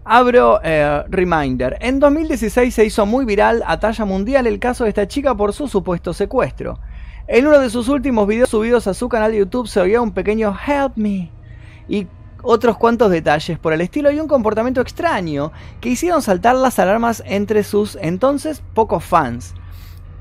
Abro 0.05 0.61
eh, 0.63 1.03
Reminder. 1.09 1.77
En 1.81 1.99
2016 1.99 2.73
se 2.73 2.85
hizo 2.85 3.05
muy 3.05 3.25
viral 3.25 3.61
a 3.67 3.79
talla 3.79 4.05
mundial 4.05 4.47
el 4.47 4.57
caso 4.57 4.85
de 4.85 4.91
esta 4.91 5.07
chica 5.07 5.35
por 5.35 5.51
su 5.51 5.67
supuesto 5.67 6.13
secuestro. 6.13 6.79
En 7.29 7.45
uno 7.45 7.59
de 7.59 7.69
sus 7.69 7.89
últimos 7.89 8.25
videos 8.25 8.49
subidos 8.49 8.87
a 8.87 8.93
su 8.93 9.09
canal 9.09 9.33
de 9.33 9.39
YouTube 9.39 9.67
se 9.67 9.81
oía 9.81 9.99
un 9.99 10.13
pequeño 10.13 10.55
Help 10.65 10.95
me 10.95 11.29
y 11.89 12.07
otros 12.41 12.77
cuantos 12.77 13.11
detalles 13.11 13.59
por 13.59 13.73
el 13.73 13.81
estilo 13.81 14.09
y 14.11 14.19
un 14.21 14.29
comportamiento 14.29 14.79
extraño 14.79 15.51
que 15.81 15.89
hicieron 15.89 16.21
saltar 16.21 16.55
las 16.55 16.79
alarmas 16.79 17.21
entre 17.25 17.65
sus 17.65 17.97
entonces 18.01 18.63
pocos 18.73 19.03
fans. 19.03 19.53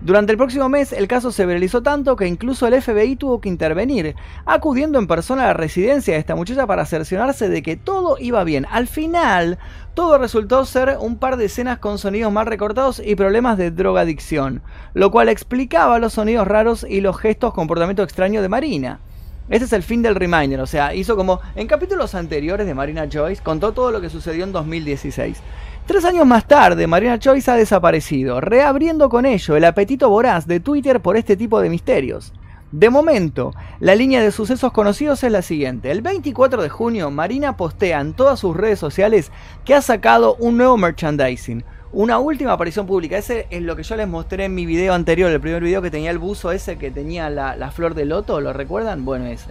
Durante 0.06 0.30
el 0.30 0.38
próximo 0.38 0.68
mes 0.68 0.92
el 0.92 1.08
caso 1.08 1.32
se 1.32 1.46
viralizó 1.46 1.82
tanto 1.82 2.14
que 2.14 2.28
incluso 2.28 2.68
el 2.68 2.80
FBI 2.80 3.16
tuvo 3.16 3.40
que 3.40 3.48
intervenir, 3.48 4.14
acudiendo 4.44 5.00
en 5.00 5.08
persona 5.08 5.42
a 5.42 5.46
la 5.48 5.54
residencia 5.54 6.14
de 6.14 6.20
esta 6.20 6.36
muchacha 6.36 6.64
para 6.64 6.86
cerciorarse 6.86 7.48
de 7.48 7.60
que 7.60 7.75
todo 7.75 8.16
iba 8.20 8.44
bien. 8.44 8.66
Al 8.70 8.86
final, 8.86 9.58
todo 9.94 10.16
resultó 10.16 10.64
ser 10.64 10.96
un 11.00 11.18
par 11.18 11.36
de 11.36 11.46
escenas 11.46 11.80
con 11.80 11.98
sonidos 11.98 12.30
mal 12.30 12.46
recortados 12.46 13.02
y 13.04 13.16
problemas 13.16 13.58
de 13.58 13.72
drogadicción, 13.72 14.62
lo 14.94 15.10
cual 15.10 15.28
explicaba 15.28 15.98
los 15.98 16.12
sonidos 16.12 16.46
raros 16.46 16.86
y 16.88 17.00
los 17.00 17.18
gestos 17.18 17.52
comportamiento 17.52 18.04
extraño 18.04 18.42
de 18.42 18.48
Marina. 18.48 19.00
Este 19.48 19.64
es 19.64 19.72
el 19.72 19.84
fin 19.84 20.02
del 20.02 20.16
Reminder, 20.16 20.60
o 20.60 20.66
sea, 20.66 20.92
hizo 20.92 21.14
como 21.14 21.40
en 21.54 21.68
capítulos 21.68 22.16
anteriores 22.16 22.66
de 22.66 22.74
Marina 22.74 23.06
Joyce, 23.10 23.42
contó 23.42 23.72
todo 23.72 23.92
lo 23.92 24.00
que 24.00 24.10
sucedió 24.10 24.42
en 24.42 24.50
2016. 24.50 25.38
Tres 25.86 26.04
años 26.04 26.26
más 26.26 26.48
tarde, 26.48 26.88
Marina 26.88 27.16
Joyce 27.22 27.52
ha 27.52 27.54
desaparecido, 27.54 28.40
reabriendo 28.40 29.08
con 29.08 29.24
ello 29.24 29.54
el 29.54 29.64
apetito 29.64 30.10
voraz 30.10 30.48
de 30.48 30.58
Twitter 30.58 31.00
por 31.00 31.16
este 31.16 31.36
tipo 31.36 31.60
de 31.60 31.70
misterios. 31.70 32.32
De 32.72 32.90
momento, 32.90 33.54
la 33.78 33.94
línea 33.94 34.20
de 34.20 34.32
sucesos 34.32 34.72
conocidos 34.72 35.22
es 35.22 35.30
la 35.30 35.42
siguiente. 35.42 35.92
El 35.92 36.02
24 36.02 36.60
de 36.60 36.68
junio, 36.68 37.12
Marina 37.12 37.56
postea 37.56 38.00
en 38.00 38.14
todas 38.14 38.40
sus 38.40 38.56
redes 38.56 38.80
sociales 38.80 39.30
que 39.64 39.74
ha 39.74 39.80
sacado 39.80 40.34
un 40.40 40.56
nuevo 40.56 40.76
merchandising. 40.76 41.64
Una 41.93 42.19
última 42.19 42.52
aparición 42.52 42.87
pública. 42.87 43.16
Ese 43.16 43.47
es 43.50 43.62
lo 43.62 43.76
que 43.76 43.83
yo 43.83 43.97
les 43.97 44.09
mostré 44.09 44.45
en 44.45 44.55
mi 44.55 44.66
video 44.66 44.93
anterior, 44.93 45.31
el 45.31 45.40
primer 45.40 45.62
video 45.62 45.83
que 45.83 45.90
tenía 45.90 46.11
el 46.11 46.19
buzo 46.19 46.50
ese 46.50 46.76
que 46.76 46.90
tenía 46.90 47.31
la, 47.31 47.71
flor 47.71 47.95
de 47.95 48.05
loto, 48.05 48.40
¿lo 48.40 48.52
recuerdan? 48.52 49.05
Bueno, 49.05 49.26
ese. 49.26 49.50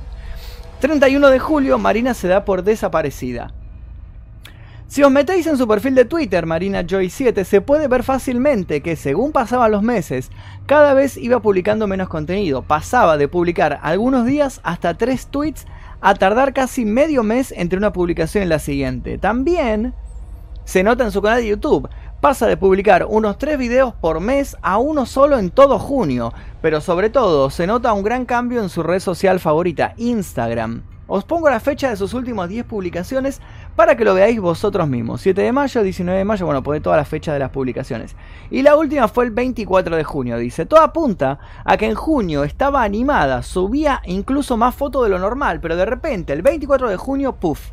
31 0.81 1.29
de 1.29 1.39
julio, 1.39 1.77
Marina 1.77 2.13
se 2.13 2.27
da 2.27 2.43
por 2.43 2.63
desaparecida. 2.63 3.53
Si 4.87 5.01
os 5.01 5.11
metéis 5.11 5.47
en 5.47 5.57
su 5.57 5.67
perfil 5.67 5.95
de 5.95 6.05
Twitter, 6.05 6.45
Marina 6.45 6.83
Joy 6.85 7.09
7, 7.09 7.43
se 7.43 7.61
puede 7.61 7.87
ver 7.87 8.03
fácilmente 8.03 8.81
que 8.81 8.95
según 8.95 9.31
pasaban 9.31 9.71
los 9.71 9.81
meses, 9.81 10.29
cada 10.67 10.93
vez 10.93 11.17
iba 11.17 11.39
publicando 11.39 11.87
menos 11.87 12.07
contenido. 12.07 12.61
Pasaba 12.61 13.17
de 13.17 13.27
publicar 13.27 13.79
algunos 13.81 14.25
días 14.25 14.59
hasta 14.63 14.93
tres 14.95 15.27
tweets 15.27 15.65
a 16.01 16.13
tardar 16.13 16.53
casi 16.53 16.85
medio 16.85 17.23
mes 17.23 17.51
entre 17.57 17.79
una 17.79 17.93
publicación 17.93 18.43
y 18.43 18.47
la 18.47 18.59
siguiente. 18.59 19.17
También 19.17 19.95
se 20.65 20.83
nota 20.83 21.03
en 21.03 21.11
su 21.11 21.21
canal 21.21 21.41
de 21.41 21.47
YouTube. 21.47 21.89
Pasa 22.25 22.47
de 22.47 22.57
publicar 22.57 23.05
unos 23.07 23.37
tres 23.37 23.55
videos 23.55 23.93
por 23.93 24.19
mes 24.19 24.57
a 24.63 24.79
uno 24.79 25.05
solo 25.05 25.37
en 25.37 25.51
todo 25.51 25.77
junio. 25.77 26.33
Pero 26.59 26.81
sobre 26.81 27.11
todo 27.11 27.51
se 27.51 27.67
nota 27.67 27.93
un 27.93 28.01
gran 28.01 28.25
cambio 28.25 28.63
en 28.63 28.69
su 28.69 28.81
red 28.81 28.99
social 28.99 29.39
favorita, 29.39 29.93
Instagram. 29.97 30.81
Os 31.05 31.23
pongo 31.23 31.51
la 31.51 31.59
fecha 31.59 31.91
de 31.91 31.95
sus 31.95 32.15
últimas 32.15 32.49
10 32.49 32.65
publicaciones 32.65 33.41
para 33.75 33.95
que 33.95 34.03
lo 34.03 34.15
veáis 34.15 34.41
vosotros 34.41 34.87
mismos. 34.87 35.21
7 35.21 35.39
de 35.39 35.51
mayo, 35.51 35.83
19 35.83 36.17
de 36.17 36.25
mayo, 36.25 36.47
bueno, 36.47 36.63
pone 36.63 36.81
toda 36.81 36.97
la 36.97 37.05
fecha 37.05 37.31
de 37.31 37.37
las 37.37 37.51
publicaciones. 37.51 38.15
Y 38.49 38.63
la 38.63 38.75
última 38.75 39.07
fue 39.07 39.25
el 39.25 39.29
24 39.29 39.95
de 39.95 40.03
junio, 40.03 40.39
dice. 40.39 40.65
Todo 40.65 40.81
apunta 40.81 41.37
a 41.63 41.77
que 41.77 41.85
en 41.85 41.93
junio 41.93 42.43
estaba 42.43 42.81
animada, 42.81 43.43
subía 43.43 44.01
incluso 44.03 44.57
más 44.57 44.73
fotos 44.73 45.03
de 45.03 45.09
lo 45.09 45.19
normal, 45.19 45.59
pero 45.61 45.75
de 45.75 45.85
repente, 45.85 46.33
el 46.33 46.41
24 46.41 46.89
de 46.89 46.97
junio, 46.97 47.33
puff, 47.35 47.69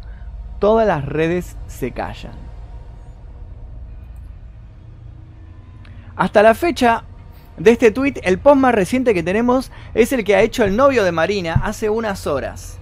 todas 0.59 0.87
las 0.87 1.07
redes 1.07 1.57
se 1.69 1.93
callan. 1.93 2.52
Hasta 6.17 6.43
la 6.43 6.55
fecha 6.55 7.05
de 7.57 7.73
este 7.73 7.91
tweet, 7.91 8.15
el 8.23 8.39
post 8.39 8.57
más 8.57 8.75
reciente 8.75 9.15
que 9.15 9.23
tenemos 9.23 9.71
es 9.95 10.13
el 10.13 10.25
que 10.25 10.35
ha 10.35 10.43
hecho 10.43 10.65
el 10.65 10.77
novio 10.77 11.05
de 11.05 11.13
Marina 11.13 11.61
hace 11.65 11.91
unas 11.91 12.27
horas. 12.27 12.79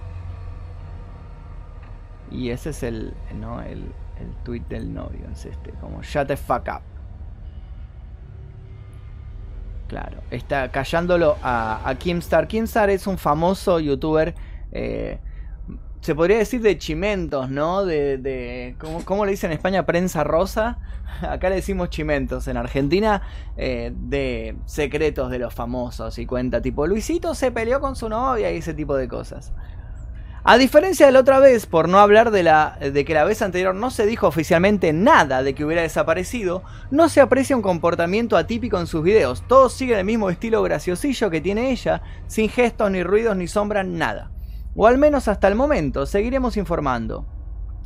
Y 2.29 2.49
ese 2.49 2.69
es 2.69 2.83
el, 2.83 3.13
¿no? 3.39 3.61
el, 3.61 3.91
el 4.19 4.33
tweet 4.43 4.63
del 4.69 4.93
novio, 4.93 5.27
es 5.33 5.45
este, 5.45 5.71
como 5.81 6.01
shut 6.01 6.27
the 6.27 6.37
fuck 6.37 6.67
up. 6.67 6.81
Claro, 9.87 10.19
está 10.31 10.71
callándolo 10.71 11.37
a, 11.43 11.81
a 11.87 11.95
Kimstar. 11.95 12.47
Kimstar 12.47 12.89
es 12.89 13.07
un 13.07 13.17
famoso 13.17 13.79
youtuber, 13.81 14.33
eh, 14.71 15.19
se 16.01 16.15
podría 16.15 16.39
decir 16.39 16.61
de 16.61 16.77
chimentos, 16.79 17.49
¿no? 17.49 17.85
De, 17.85 18.17
de 18.17 18.75
¿cómo, 19.05 19.25
le 19.25 19.31
dicen 19.31 19.51
en 19.51 19.57
España? 19.57 19.85
Prensa 19.85 20.23
rosa. 20.23 20.79
Acá 21.21 21.49
le 21.49 21.55
decimos 21.55 21.89
chimentos. 21.89 22.47
En 22.47 22.57
Argentina, 22.57 23.21
eh, 23.55 23.93
de 23.95 24.55
secretos 24.65 25.29
de 25.29 25.37
los 25.37 25.53
famosos 25.53 26.17
y 26.17 26.25
cuenta 26.25 26.61
tipo, 26.61 26.87
Luisito 26.87 27.35
se 27.35 27.51
peleó 27.51 27.79
con 27.79 27.95
su 27.95 28.09
novia 28.09 28.51
y 28.51 28.57
ese 28.57 28.73
tipo 28.73 28.95
de 28.95 29.07
cosas. 29.07 29.53
A 30.43 30.57
diferencia 30.57 31.05
de 31.05 31.11
la 31.11 31.19
otra 31.19 31.37
vez, 31.37 31.67
por 31.67 31.87
no 31.87 31.99
hablar 31.99 32.31
de, 32.31 32.41
la, 32.41 32.79
de 32.79 33.05
que 33.05 33.13
la 33.13 33.25
vez 33.25 33.43
anterior 33.43 33.75
no 33.75 33.91
se 33.91 34.07
dijo 34.07 34.25
oficialmente 34.25 34.91
nada 34.91 35.43
de 35.43 35.53
que 35.53 35.63
hubiera 35.63 35.83
desaparecido, 35.83 36.63
no 36.89 37.09
se 37.09 37.21
aprecia 37.21 37.55
un 37.55 37.61
comportamiento 37.61 38.35
atípico 38.35 38.79
en 38.79 38.87
sus 38.87 39.03
videos. 39.03 39.43
Todos 39.47 39.73
siguen 39.73 39.99
el 39.99 40.05
mismo 40.05 40.31
estilo 40.31 40.63
graciosillo 40.63 41.29
que 41.29 41.41
tiene 41.41 41.69
ella, 41.69 42.01
sin 42.25 42.49
gestos, 42.49 42.89
ni 42.89 43.03
ruidos, 43.03 43.37
ni 43.37 43.47
sombras, 43.47 43.85
nada. 43.85 44.31
O 44.75 44.87
al 44.87 44.97
menos 44.97 45.27
hasta 45.27 45.47
el 45.47 45.55
momento, 45.55 46.05
seguiremos 46.05 46.57
informando. 46.57 47.25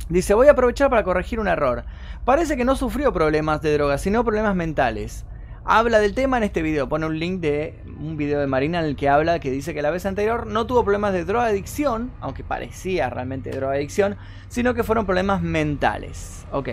Dice, 0.08 0.34
voy 0.34 0.48
a 0.48 0.52
aprovechar 0.52 0.88
para 0.88 1.02
corregir 1.04 1.40
un 1.40 1.48
error. 1.48 1.84
Parece 2.24 2.56
que 2.56 2.64
no 2.64 2.76
sufrió 2.76 3.12
problemas 3.12 3.60
de 3.62 3.72
drogas, 3.72 4.00
sino 4.00 4.24
problemas 4.24 4.54
mentales 4.54 5.26
habla 5.66 5.98
del 5.98 6.14
tema 6.14 6.38
en 6.38 6.44
este 6.44 6.62
video. 6.62 6.88
Pone 6.88 7.06
un 7.06 7.18
link 7.18 7.40
de 7.40 7.78
un 8.00 8.16
video 8.16 8.40
de 8.40 8.46
Marina 8.46 8.78
en 8.78 8.86
el 8.86 8.96
que 8.96 9.08
habla 9.08 9.40
que 9.40 9.50
dice 9.50 9.74
que 9.74 9.82
la 9.82 9.90
vez 9.90 10.06
anterior 10.06 10.46
no 10.46 10.66
tuvo 10.66 10.84
problemas 10.84 11.12
de 11.12 11.24
drogadicción, 11.24 12.12
aunque 12.20 12.44
parecía 12.44 13.10
realmente 13.10 13.50
drogadicción, 13.50 14.16
sino 14.48 14.74
que 14.74 14.84
fueron 14.84 15.04
problemas 15.04 15.42
mentales. 15.42 16.46
Ok. 16.52 16.70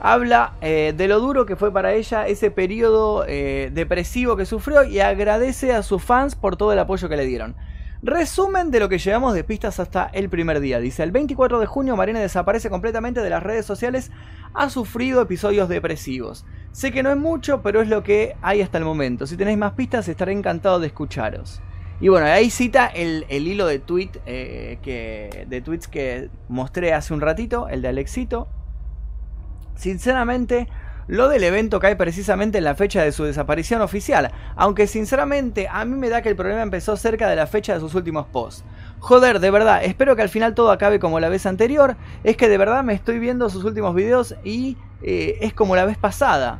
Habla 0.00 0.54
eh, 0.60 0.92
de 0.96 1.08
lo 1.08 1.20
duro 1.20 1.46
que 1.46 1.56
fue 1.56 1.72
para 1.72 1.92
ella 1.94 2.26
ese 2.26 2.50
periodo 2.50 3.24
eh, 3.26 3.70
depresivo 3.72 4.36
que 4.36 4.44
sufrió 4.44 4.84
y 4.84 5.00
agradece 5.00 5.72
a 5.72 5.82
sus 5.82 6.02
fans 6.02 6.34
por 6.34 6.56
todo 6.56 6.72
el 6.72 6.78
apoyo 6.78 7.08
que 7.08 7.16
le 7.16 7.26
dieron. 7.26 7.56
Resumen 8.06 8.70
de 8.70 8.80
lo 8.80 8.90
que 8.90 8.98
llevamos 8.98 9.32
de 9.32 9.44
pistas 9.44 9.80
hasta 9.80 10.10
el 10.12 10.28
primer 10.28 10.60
día. 10.60 10.78
Dice, 10.78 11.02
el 11.02 11.10
24 11.10 11.58
de 11.58 11.64
junio 11.64 11.96
Marina 11.96 12.20
desaparece 12.20 12.68
completamente 12.68 13.22
de 13.22 13.30
las 13.30 13.42
redes 13.42 13.64
sociales, 13.64 14.10
ha 14.52 14.68
sufrido 14.68 15.22
episodios 15.22 15.70
depresivos. 15.70 16.44
Sé 16.70 16.92
que 16.92 17.02
no 17.02 17.10
es 17.10 17.16
mucho, 17.16 17.62
pero 17.62 17.80
es 17.80 17.88
lo 17.88 18.02
que 18.02 18.36
hay 18.42 18.60
hasta 18.60 18.76
el 18.76 18.84
momento. 18.84 19.26
Si 19.26 19.38
tenéis 19.38 19.56
más 19.56 19.72
pistas, 19.72 20.06
estaré 20.06 20.32
encantado 20.32 20.80
de 20.80 20.88
escucharos. 20.88 21.62
Y 21.98 22.08
bueno, 22.08 22.26
ahí 22.26 22.50
cita 22.50 22.88
el, 22.88 23.24
hilo 23.30 23.66
de, 23.66 23.78
tweet, 23.78 24.10
eh, 24.26 24.78
que, 24.82 25.46
de 25.48 25.62
tweets 25.62 25.88
que 25.88 26.28
mostré 26.48 26.92
hace 26.92 27.14
un 27.14 27.22
ratito, 27.22 27.70
el 27.70 27.80
de 27.80 27.88
Alexito. 27.88 28.48
Sinceramente, 29.76 30.68
lo 31.06 31.28
del 31.28 31.44
evento 31.44 31.80
cae 31.80 31.96
precisamente 31.96 32.58
en 32.58 32.64
la 32.64 32.74
fecha 32.74 33.02
de 33.02 33.12
su 33.12 33.24
desaparición 33.24 33.82
oficial, 33.82 34.32
aunque 34.56 34.86
sinceramente 34.86 35.68
a 35.70 35.84
mí 35.84 35.96
me 35.96 36.08
da 36.08 36.22
que 36.22 36.30
el 36.30 36.36
problema 36.36 36.62
empezó 36.62 36.96
cerca 36.96 37.28
de 37.28 37.36
la 37.36 37.46
fecha 37.46 37.74
de 37.74 37.80
sus 37.80 37.94
últimos 37.94 38.26
posts. 38.26 38.64
Joder, 39.00 39.40
de 39.40 39.50
verdad, 39.50 39.84
espero 39.84 40.16
que 40.16 40.22
al 40.22 40.28
final 40.28 40.54
todo 40.54 40.70
acabe 40.70 40.98
como 40.98 41.20
la 41.20 41.28
vez 41.28 41.46
anterior, 41.46 41.96
es 42.22 42.36
que 42.36 42.48
de 42.48 42.58
verdad 42.58 42.82
me 42.82 42.94
estoy 42.94 43.18
viendo 43.18 43.50
sus 43.50 43.64
últimos 43.64 43.94
videos 43.94 44.34
y 44.44 44.76
eh, 45.02 45.38
es 45.40 45.52
como 45.52 45.76
la 45.76 45.84
vez 45.84 45.98
pasada. 45.98 46.58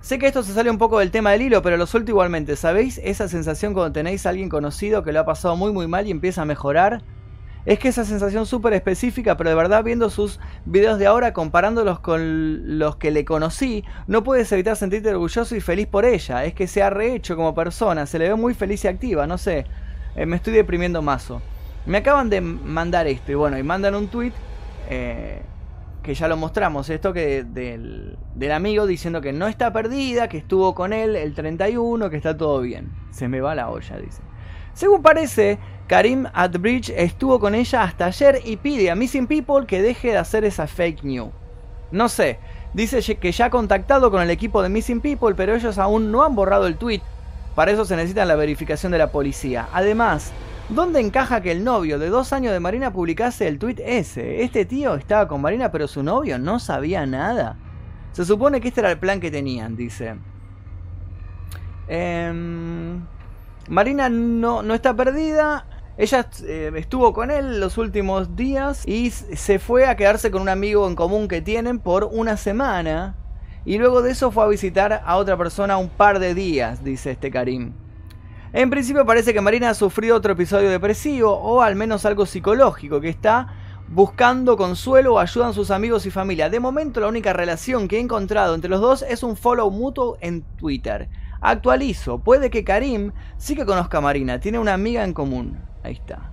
Sé 0.00 0.18
que 0.18 0.26
esto 0.26 0.42
se 0.42 0.54
sale 0.54 0.70
un 0.70 0.78
poco 0.78 0.98
del 0.98 1.10
tema 1.10 1.30
del 1.32 1.42
hilo, 1.42 1.62
pero 1.62 1.76
lo 1.76 1.86
suelto 1.86 2.10
igualmente. 2.10 2.56
¿Sabéis 2.56 2.98
esa 3.04 3.28
sensación 3.28 3.74
cuando 3.74 3.92
tenéis 3.92 4.24
a 4.24 4.30
alguien 4.30 4.48
conocido 4.48 5.04
que 5.04 5.12
lo 5.12 5.20
ha 5.20 5.26
pasado 5.26 5.56
muy 5.56 5.72
muy 5.72 5.86
mal 5.86 6.06
y 6.06 6.10
empieza 6.10 6.42
a 6.42 6.46
mejorar? 6.46 7.02
Es 7.66 7.78
que 7.78 7.88
esa 7.88 8.04
sensación 8.04 8.46
súper 8.46 8.72
específica, 8.72 9.36
pero 9.36 9.50
de 9.50 9.56
verdad 9.56 9.84
viendo 9.84 10.08
sus 10.08 10.40
videos 10.64 10.98
de 10.98 11.06
ahora, 11.06 11.34
comparándolos 11.34 12.00
con 12.00 12.78
los 12.78 12.96
que 12.96 13.10
le 13.10 13.24
conocí, 13.24 13.84
no 14.06 14.24
puedes 14.24 14.50
evitar 14.52 14.76
sentirte 14.76 15.10
orgulloso 15.10 15.54
y 15.54 15.60
feliz 15.60 15.86
por 15.86 16.06
ella. 16.06 16.44
Es 16.44 16.54
que 16.54 16.66
se 16.66 16.82
ha 16.82 16.88
rehecho 16.88 17.36
como 17.36 17.54
persona, 17.54 18.06
se 18.06 18.18
le 18.18 18.28
ve 18.28 18.34
muy 18.34 18.54
feliz 18.54 18.84
y 18.84 18.88
activa, 18.88 19.26
no 19.26 19.36
sé. 19.36 19.66
Eh, 20.16 20.24
me 20.24 20.36
estoy 20.36 20.54
deprimiendo 20.54 21.02
mazo. 21.02 21.42
Me 21.84 21.98
acaban 21.98 22.30
de 22.30 22.40
mandar 22.40 23.06
esto 23.06 23.32
y 23.32 23.34
bueno, 23.34 23.58
y 23.58 23.62
mandan 23.62 23.94
un 23.94 24.08
tweet 24.08 24.32
eh, 24.88 25.42
que 26.02 26.14
ya 26.14 26.28
lo 26.28 26.36
mostramos, 26.36 26.88
esto 26.88 27.12
que 27.12 27.44
del, 27.44 28.16
del 28.34 28.52
amigo 28.52 28.86
diciendo 28.86 29.20
que 29.20 29.32
no 29.32 29.48
está 29.48 29.72
perdida, 29.72 30.28
que 30.28 30.38
estuvo 30.38 30.74
con 30.74 30.92
él 30.92 31.14
el 31.14 31.34
31, 31.34 32.08
que 32.08 32.16
está 32.16 32.36
todo 32.36 32.60
bien. 32.62 32.90
Se 33.10 33.28
me 33.28 33.40
va 33.40 33.54
la 33.54 33.68
olla, 33.68 33.98
dice. 33.98 34.22
Según 34.80 35.02
parece, 35.02 35.58
Karim 35.88 36.24
Atbridge 36.32 36.88
estuvo 36.96 37.38
con 37.38 37.54
ella 37.54 37.82
hasta 37.82 38.06
ayer 38.06 38.40
y 38.46 38.56
pide 38.56 38.90
a 38.90 38.94
Missing 38.94 39.26
People 39.26 39.66
que 39.66 39.82
deje 39.82 40.12
de 40.12 40.16
hacer 40.16 40.42
esa 40.46 40.66
fake 40.66 41.04
news. 41.04 41.28
No 41.90 42.08
sé, 42.08 42.38
dice 42.72 43.02
que 43.16 43.30
ya 43.30 43.44
ha 43.44 43.50
contactado 43.50 44.10
con 44.10 44.22
el 44.22 44.30
equipo 44.30 44.62
de 44.62 44.70
Missing 44.70 45.02
People, 45.02 45.34
pero 45.34 45.54
ellos 45.54 45.76
aún 45.76 46.10
no 46.10 46.24
han 46.24 46.34
borrado 46.34 46.66
el 46.66 46.78
tweet. 46.78 47.02
Para 47.54 47.72
eso 47.72 47.84
se 47.84 47.94
necesita 47.94 48.24
la 48.24 48.36
verificación 48.36 48.90
de 48.90 48.96
la 48.96 49.12
policía. 49.12 49.68
Además, 49.74 50.32
¿dónde 50.70 51.00
encaja 51.00 51.42
que 51.42 51.52
el 51.52 51.62
novio 51.62 51.98
de 51.98 52.08
dos 52.08 52.32
años 52.32 52.54
de 52.54 52.60
Marina 52.60 52.90
publicase 52.90 53.48
el 53.48 53.58
tweet 53.58 53.82
ese? 53.84 54.42
Este 54.42 54.64
tío 54.64 54.94
estaba 54.94 55.28
con 55.28 55.42
Marina, 55.42 55.70
pero 55.70 55.88
su 55.88 56.02
novio 56.02 56.38
no 56.38 56.58
sabía 56.58 57.04
nada. 57.04 57.58
Se 58.12 58.24
supone 58.24 58.62
que 58.62 58.68
este 58.68 58.80
era 58.80 58.90
el 58.90 58.98
plan 58.98 59.20
que 59.20 59.30
tenían, 59.30 59.76
dice. 59.76 60.14
Em, 61.86 63.02
Marina 63.68 64.08
no, 64.08 64.62
no 64.62 64.74
está 64.74 64.94
perdida. 64.94 65.66
Ella 65.96 66.26
eh, 66.44 66.72
estuvo 66.76 67.12
con 67.12 67.30
él 67.30 67.60
los 67.60 67.76
últimos 67.76 68.34
días 68.34 68.86
y 68.88 69.10
se 69.10 69.58
fue 69.58 69.86
a 69.86 69.96
quedarse 69.96 70.30
con 70.30 70.42
un 70.42 70.48
amigo 70.48 70.88
en 70.88 70.96
común 70.96 71.28
que 71.28 71.42
tienen 71.42 71.78
por 71.78 72.04
una 72.04 72.36
semana. 72.36 73.16
Y 73.64 73.76
luego 73.78 74.00
de 74.00 74.12
eso 74.12 74.30
fue 74.30 74.44
a 74.44 74.48
visitar 74.48 75.02
a 75.04 75.16
otra 75.16 75.36
persona 75.36 75.76
un 75.76 75.90
par 75.90 76.18
de 76.18 76.34
días, 76.34 76.82
dice 76.82 77.10
este 77.10 77.30
Karim. 77.30 77.74
En 78.52 78.70
principio 78.70 79.06
parece 79.06 79.32
que 79.32 79.40
Marina 79.40 79.70
ha 79.70 79.74
sufrido 79.74 80.16
otro 80.16 80.32
episodio 80.32 80.70
depresivo 80.70 81.32
o 81.32 81.60
al 81.60 81.76
menos 81.76 82.04
algo 82.04 82.26
psicológico, 82.26 83.00
que 83.00 83.08
está 83.08 83.54
buscando 83.86 84.56
consuelo 84.56 85.14
o 85.14 85.18
ayuda 85.18 85.48
a 85.48 85.52
sus 85.52 85.70
amigos 85.70 86.06
y 86.06 86.10
familia. 86.10 86.48
De 86.48 86.60
momento 86.60 87.00
la 87.00 87.08
única 87.08 87.32
relación 87.32 87.86
que 87.86 87.98
he 87.98 88.00
encontrado 88.00 88.54
entre 88.54 88.70
los 88.70 88.80
dos 88.80 89.02
es 89.02 89.22
un 89.22 89.36
follow 89.36 89.70
mutuo 89.70 90.16
en 90.20 90.42
Twitter. 90.56 91.08
Actualizo, 91.40 92.18
puede 92.18 92.50
que 92.50 92.64
Karim 92.64 93.12
sí 93.38 93.56
que 93.56 93.64
conozca 93.64 93.98
a 93.98 94.02
Marina, 94.02 94.40
tiene 94.40 94.58
una 94.58 94.74
amiga 94.74 95.04
en 95.04 95.14
común. 95.14 95.58
Ahí 95.82 95.94
está. 95.94 96.32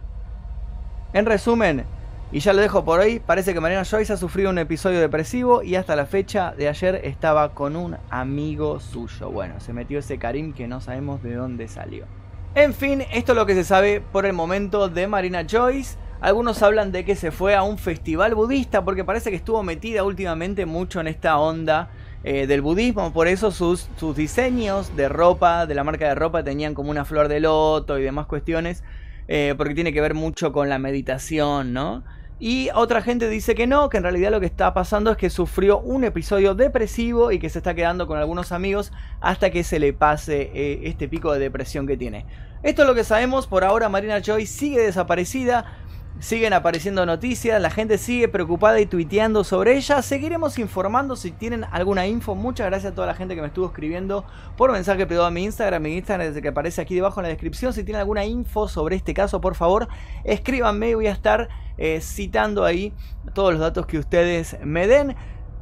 En 1.14 1.26
resumen, 1.26 1.86
y 2.30 2.40
ya 2.42 2.52
lo 2.52 2.62
dejo 2.62 2.84
por 2.84 3.00
hoy, 3.00 3.22
parece 3.22 3.54
que 3.54 3.62
Mariana 3.62 3.86
Joyce 3.86 4.12
ha 4.12 4.18
sufrido 4.18 4.50
un 4.50 4.58
episodio 4.58 5.00
depresivo 5.00 5.64
y 5.64 5.76
hasta 5.76 5.96
la 5.96 6.06
fecha 6.06 6.54
de 6.58 6.68
ayer 6.68 7.00
estaba 7.06 7.54
con 7.54 7.78
un 7.78 7.96
amigo 8.10 8.82
suyo. 8.82 9.30
Bueno, 9.32 9.62
se 9.62 9.72
metió 9.72 10.00
ese 10.00 10.18
Karim 10.18 10.52
que 10.52 10.68
no 10.68 10.82
sabemos 10.82 11.24
de 11.24 11.36
dónde 11.36 11.70
salió. 11.70 12.06
En 12.54 12.74
fin, 12.74 13.04
esto 13.14 13.32
es 13.32 13.38
lo 13.38 13.46
que 13.46 13.54
se 13.54 13.64
sabe 13.64 14.02
por 14.02 14.26
el 14.26 14.34
momento 14.34 14.90
de 14.90 15.08
Marina 15.08 15.46
Joyce. 15.50 15.98
Algunos 16.20 16.62
hablan 16.64 16.92
de 16.92 17.06
que 17.06 17.16
se 17.16 17.32
fue 17.32 17.56
a 17.56 17.64
un 17.64 17.78
festival 17.78 18.36
budista 18.36 18.84
porque 18.84 19.06
parece 19.06 19.30
que 19.30 19.38
estuvo 19.38 19.64
metida 19.64 20.04
últimamente 20.04 20.66
mucho 20.66 21.00
en 21.00 21.08
esta 21.08 21.38
onda 21.38 21.92
eh, 22.30 22.46
del 22.46 22.62
budismo. 22.62 23.14
Por 23.14 23.28
eso 23.28 23.52
sus, 23.52 23.88
sus 23.98 24.14
diseños 24.14 24.94
de 24.98 25.08
ropa, 25.08 25.66
de 25.66 25.76
la 25.76 25.86
marca 25.86 26.10
de 26.10 26.16
ropa, 26.16 26.44
tenían 26.44 26.74
como 26.74 26.92
una 26.92 27.06
flor 27.06 27.30
de 27.30 27.40
loto 27.40 27.98
y 27.98 28.04
demás 28.04 28.26
cuestiones. 28.26 28.84
Eh, 29.30 29.56
porque 29.58 29.74
tiene 29.74 29.94
que 29.94 30.02
ver 30.02 30.14
mucho 30.14 30.52
con 30.52 30.68
la 30.68 30.78
meditación, 30.78 31.72
¿no? 31.72 32.04
Y 32.40 32.70
otra 32.76 33.02
gente 33.02 33.30
dice 33.30 33.56
que 33.56 33.66
no, 33.66 33.88
que 33.88 33.98
en 33.98 34.04
realidad 34.04 34.32
lo 34.32 34.42
que 34.42 34.46
está 34.46 34.74
pasando 34.74 35.10
es 35.12 35.18
que 35.18 35.30
sufrió 35.30 35.80
un 35.80 36.04
episodio 36.04 36.54
depresivo 36.54 37.32
y 37.32 37.40
que 37.40 37.50
se 37.50 37.60
está 37.60 37.74
quedando 37.74 38.08
con 38.08 38.20
algunos 38.20 38.52
amigos 38.52 38.92
hasta 39.22 39.50
que 39.50 39.64
se 39.64 39.80
le 39.80 39.94
pase 39.94 40.52
eh, 40.54 40.82
este 40.84 41.08
pico 41.08 41.32
de 41.32 41.40
depresión 41.40 41.88
que 41.88 41.96
tiene. 41.96 42.26
Esto 42.62 42.82
es 42.82 42.88
lo 42.88 42.94
que 42.94 43.04
sabemos, 43.04 43.48
por 43.48 43.64
ahora 43.64 43.88
Marina 43.88 44.22
Choi 44.22 44.46
sigue 44.46 44.82
desaparecida, 44.82 45.78
siguen 46.20 46.54
apareciendo 46.54 47.06
noticias, 47.06 47.62
la 47.62 47.70
gente 47.70 47.98
sigue 47.98 48.28
preocupada 48.28 48.80
y 48.80 48.86
tuiteando 48.86 49.44
sobre 49.44 49.78
ella. 49.78 50.02
Seguiremos 50.02 50.58
informando 50.58 51.16
si 51.16 51.32
tienen 51.32 51.66
alguna 51.72 52.08
info. 52.08 52.36
Muchas 52.36 52.68
gracias 52.68 52.92
a 52.92 52.96
toda 52.96 53.08
la 53.08 53.14
gente 53.14 53.36
que 53.36 53.42
me 53.42 53.48
estuvo 53.48 53.68
escribiendo 53.68 54.26
por 54.56 54.72
mensaje 54.72 55.06
privado 55.06 55.28
a 55.28 55.32
mi 55.32 55.44
Instagram, 55.44 55.82
mi 55.82 55.96
Instagram 55.96 56.28
desde 56.28 56.42
que 56.42 56.48
aparece 56.48 56.82
aquí 56.82 56.96
debajo 56.96 57.20
en 57.20 57.24
la 57.24 57.30
descripción. 57.30 57.74
Si 57.74 57.84
tienen 57.84 58.02
alguna 58.02 58.26
info 58.26 58.68
sobre 58.68 58.96
este 58.96 59.14
caso, 59.14 59.42
por 59.42 59.56
favor, 59.56 59.88
escríbanme, 60.24 60.96
voy 60.96 61.08
a 61.08 61.12
estar 61.12 61.50
eh, 61.78 62.02
citando 62.02 62.66
ahí 62.66 62.94
todos 63.34 63.52
los 63.52 63.62
datos 63.62 63.86
que 63.86 64.00
ustedes 64.00 64.58
me 64.64 64.88
den. 64.88 65.16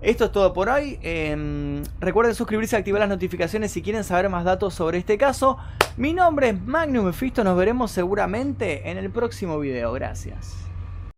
Esto 0.05 0.25
es 0.25 0.31
todo 0.31 0.53
por 0.53 0.69
hoy. 0.69 0.99
Em, 1.01 1.83
recuerden 1.99 2.35
suscribirse 2.35 2.75
y 2.75 2.77
activar 2.77 2.99
las 2.99 3.09
notificaciones 3.09 3.71
si 3.71 3.81
quieren 3.81 4.03
saber 4.03 4.29
más 4.29 4.43
datos 4.43 4.75
sobre 4.75 4.99
este 4.99 5.17
caso. 5.17 5.57
Mi 5.97 6.13
nombre 6.13 6.49
es 6.49 6.61
Magnum 6.61 7.07
Mephisto. 7.07 7.43
Nos 7.43 7.57
veremos 7.57 7.89
seguramente 7.89 8.87
en 8.87 8.99
el 8.99 9.09
próximo 9.09 9.57
video. 9.57 9.91
Gracias. 9.93 10.64